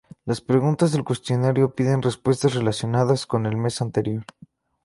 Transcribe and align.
Las 0.25 0.41
preguntas 0.41 0.91
del 0.91 1.03
cuestionario 1.03 1.75
piden 1.75 2.01
respuestas 2.01 2.55
relacionadas 2.55 3.27
con 3.27 3.45
el 3.45 3.55
mes 3.55 3.83
anterior. 3.83 4.23